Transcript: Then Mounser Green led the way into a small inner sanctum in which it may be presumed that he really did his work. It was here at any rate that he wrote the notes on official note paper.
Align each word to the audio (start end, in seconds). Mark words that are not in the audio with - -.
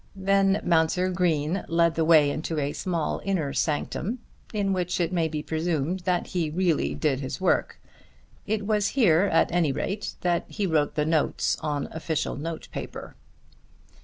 Then 0.15 0.61
Mounser 0.65 1.11
Green 1.13 1.63
led 1.67 1.93
the 1.93 2.03
way 2.03 2.31
into 2.31 2.57
a 2.57 2.73
small 2.73 3.21
inner 3.23 3.53
sanctum 3.53 4.17
in 4.51 4.73
which 4.73 4.99
it 4.99 5.13
may 5.13 5.27
be 5.27 5.43
presumed 5.43 5.99
that 6.05 6.25
he 6.25 6.49
really 6.49 6.95
did 6.95 7.19
his 7.19 7.39
work. 7.39 7.79
It 8.47 8.65
was 8.65 8.87
here 8.97 9.29
at 9.31 9.51
any 9.51 9.71
rate 9.71 10.15
that 10.21 10.45
he 10.49 10.65
wrote 10.65 10.95
the 10.95 11.05
notes 11.05 11.55
on 11.61 11.87
official 11.91 12.35
note 12.35 12.67
paper. 12.71 13.15